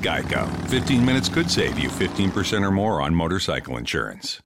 Geico. 0.00 0.46
15 0.70 1.04
minutes 1.04 1.28
could 1.28 1.48
save 1.48 1.78
you 1.78 1.88
15% 1.90 2.62
or 2.62 2.70
more 2.70 3.02
on 3.02 3.14
motorcycle 3.14 3.78
insurance. 3.78 4.40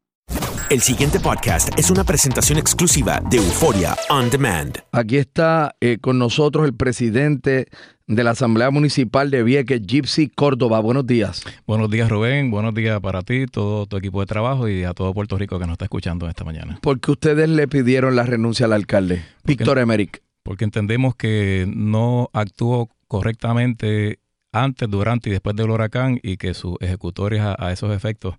El 0.71 0.81
siguiente 0.81 1.21
podcast 1.21 1.79
es 1.79 1.91
una 1.91 2.03
presentación 2.03 2.59
exclusiva 2.59 3.21
de 3.29 3.37
Euforia 3.37 3.95
On 4.09 4.31
Demand. 4.31 4.79
Aquí 4.93 5.19
está 5.19 5.77
eh, 5.81 5.99
con 6.01 6.19
nosotros 6.19 6.65
el 6.65 6.75
presidente 6.75 7.67
de 8.07 8.25
la 8.25 8.31
Asamblea 8.31 8.71
Municipal 8.71 9.31
de 9.31 9.43
Vieques, 9.43 9.83
Gypsy 9.87 10.29
Córdoba. 10.29 10.81
Buenos 10.81 11.07
días. 11.07 11.43
Buenos 11.67 11.91
días, 11.91 12.09
Rubén. 12.09 12.51
Buenos 12.51 12.75
días 12.75 13.01
para 13.01 13.21
ti, 13.21 13.47
todo 13.47 13.87
tu 13.87 13.99
equipo 13.99 14.21
de 14.21 14.27
trabajo 14.27 14.69
y 14.69 14.85
a 14.85 14.95
todo 14.95 15.13
Puerto 15.13 15.37
Rico 15.37 15.59
que 15.59 15.67
nos 15.67 15.75
está 15.75 15.85
escuchando 15.85 16.27
esta 16.29 16.45
mañana. 16.45 16.79
¿Por 16.81 17.01
qué 17.01 17.11
ustedes 17.11 17.49
le 17.51 17.69
pidieron 17.69 18.17
la 18.17 18.23
renuncia 18.23 18.67
al 18.67 18.73
alcalde, 18.73 19.25
Víctor 19.45 19.79
Emerick? 19.79 20.23
Porque 20.43 20.65
entendemos 20.65 21.15
que 21.15 21.67
no 21.69 22.31
actuó 22.33 22.89
correctamente 23.09 24.21
antes, 24.53 24.89
durante 24.89 25.31
y 25.31 25.33
después 25.33 25.57
del 25.57 25.71
huracán 25.71 26.21
y 26.23 26.37
que 26.37 26.55
sus 26.55 26.77
ejecutores 26.81 27.41
a, 27.41 27.57
a 27.59 27.73
esos 27.73 27.95
efectos 27.95 28.37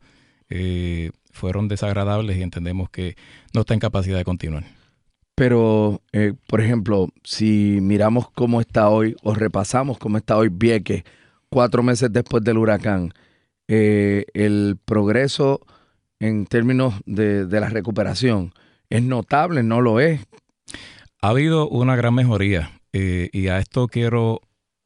eh, 0.50 1.12
fueron 1.32 1.68
desagradables 1.68 2.38
y 2.38 2.44
entendemos 2.44 2.90
que 2.90 3.16
no 3.54 3.62
está 3.62 3.74
en 3.74 3.80
capacidad 3.80 4.18
de 4.18 4.24
continuar. 4.24 4.64
Pero, 5.36 6.02
eh, 6.12 6.34
por 6.48 6.62
ejemplo, 6.62 7.10
si 7.24 7.80
miramos 7.82 8.30
cómo 8.30 8.62
está 8.62 8.90
hoy 8.90 9.16
o 9.24 9.34
repasamos 9.34 9.98
cómo 9.98 10.18
está 10.18 10.38
hoy 10.38 10.50
Vieques, 10.52 11.04
cuatro 11.50 11.82
meses 11.82 12.14
después 12.14 12.44
del 12.44 12.60
huracán, 12.60 13.14
eh, 13.68 14.26
el 14.34 14.78
progreso 14.86 15.62
en 16.20 16.46
términos 16.46 16.94
de, 17.06 17.46
de 17.48 17.60
la 17.60 17.70
recuperación 17.70 18.54
es 18.90 19.02
notable, 19.02 19.64
no 19.64 19.82
lo 19.82 20.00
es. 20.00 20.22
Ha 21.22 21.30
habido 21.30 21.68
una 21.68 21.96
gran 21.96 22.14
mejoría 22.14 22.80
eh, 22.92 23.30
y 23.32 23.48
a 23.48 23.58
esto 23.58 23.88
quiero 23.88 24.42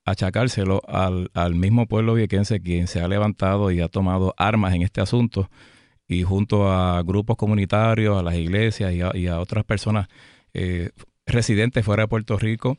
achacárselo 0.07 0.81
al, 0.88 1.29
al 1.34 1.53
mismo 1.53 1.85
pueblo 1.85 2.13
viequense 2.13 2.62
quien 2.62 2.88
se 2.88 3.01
ha 3.01 3.09
levantado 3.09 3.72
y 3.72 3.81
ha 3.81 3.90
tomado 3.90 4.34
armas 4.38 4.73
en 4.73 4.81
este 4.81 5.01
asunto 5.01 5.50
y 6.07 6.23
junto 6.23 6.72
a 6.72 7.03
grupos 7.03 7.35
comunitarios, 7.35 8.18
a 8.18 8.23
las 8.23 8.35
iglesias 8.35 8.94
y 8.94 9.01
a, 9.01 9.12
y 9.13 9.28
a 9.28 9.41
otras 9.41 9.66
personas 9.66 10.07
eh, 10.53 10.91
residentes 11.25 11.84
fuera 11.84 12.03
de 12.03 12.07
Puerto 12.07 12.38
Rico 12.38 12.78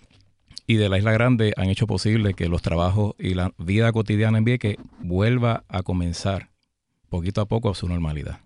y 0.66 0.76
de 0.76 0.88
la 0.88 0.96
Isla 0.96 1.12
Grande 1.12 1.52
han 1.58 1.68
hecho 1.68 1.86
posible 1.86 2.32
que 2.32 2.48
los 2.48 2.62
trabajos 2.62 3.14
y 3.18 3.34
la 3.34 3.52
vida 3.58 3.92
cotidiana 3.92 4.38
en 4.38 4.44
Vieques 4.44 4.76
vuelva 5.00 5.64
a 5.68 5.82
comenzar 5.82 6.48
poquito 7.10 7.42
a 7.42 7.46
poco 7.46 7.70
a 7.70 7.74
su 7.74 7.88
normalidad. 7.88 8.40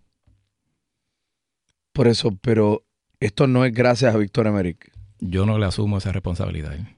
Por 1.92 2.08
eso, 2.08 2.36
pero 2.40 2.82
esto 3.20 3.46
no 3.46 3.64
es 3.64 3.72
gracias 3.72 4.12
a 4.12 4.18
Víctor 4.18 4.48
Emerick. 4.48 4.90
Yo 5.20 5.46
no 5.46 5.58
le 5.58 5.66
asumo 5.66 5.98
esa 5.98 6.10
responsabilidad. 6.10 6.74
¿eh? 6.74 6.96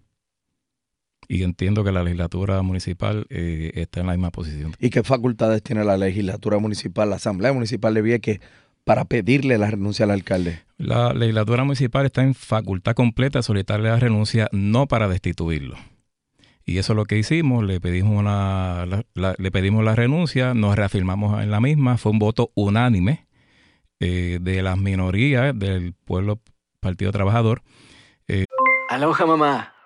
Y 1.29 1.43
entiendo 1.43 1.85
que 1.85 1.93
la 1.93 2.03
legislatura 2.03 2.61
municipal 2.63 3.27
eh, 3.31 3.73
está 3.75 4.01
en 4.01 4.07
la 4.07 4.13
misma 4.13 4.31
posición. 4.31 4.75
¿Y 4.79 4.91
qué 4.91 5.03
facultades 5.03 5.63
tiene 5.63 5.85
la 5.85 5.97
legislatura 5.97 6.59
municipal, 6.59 7.11
la 7.11 7.17
Asamblea 7.17 7.53
Municipal 7.53 7.95
de 7.95 8.03
Vieques, 8.03 8.41
para 8.85 9.07
pedirle 9.07 9.57
la 9.59 9.71
renuncia 9.71 10.05
al 10.05 10.11
alcalde? 10.11 10.61
La 10.77 11.13
legislatura 11.15 11.65
municipal 11.65 12.07
está 12.07 12.23
en 12.23 12.35
facultad 12.35 12.95
completa 12.95 13.39
de 13.39 13.43
solicitarle 13.43 13.89
la 13.89 13.99
renuncia, 13.99 14.49
no 14.53 14.87
para 14.87 15.09
destituirlo. 15.09 15.77
Y 16.67 16.79
eso 16.79 16.93
es 16.93 16.97
lo 16.97 17.05
que 17.05 17.19
hicimos, 17.19 17.65
le 17.65 17.81
pedimos, 17.81 18.19
una, 18.19 18.87
la, 18.87 19.05
la, 19.15 19.35
le 19.39 19.51
pedimos 19.51 19.85
la 19.85 19.95
renuncia, 19.95 20.55
nos 20.55 20.77
reafirmamos 20.77 21.43
en 21.43 21.51
la 21.51 21.61
misma, 21.61 21.99
fue 21.99 22.13
un 22.13 22.19
voto 22.19 22.53
unánime 22.55 23.27
eh, 24.01 24.39
de 24.41 24.63
las 24.63 24.79
minorías 24.79 25.59
del 25.59 25.93
pueblo 25.93 26.41
Partido 26.81 27.13
Trabajador. 27.13 27.63
Eh, 28.29 28.47
Aloha 28.89 29.27
mamá. 29.27 29.74